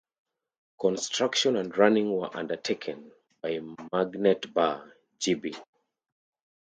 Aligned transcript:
Construction 0.79 1.57
and 1.57 1.77
running 1.77 2.11
were 2.11 2.35
undertaken 2.35 3.11
by 3.39 3.59
Magnetbahn 3.93 4.91
GmbH. 5.19 5.63